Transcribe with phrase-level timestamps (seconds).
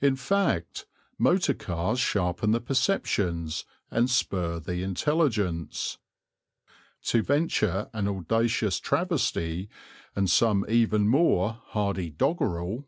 [0.00, 0.84] In fact,
[1.16, 5.96] motor cars sharpen the perceptions and spur the intelligence.
[7.04, 9.68] To venture an audacious travesty,
[10.16, 12.78] and some even more hardy doggerel:_...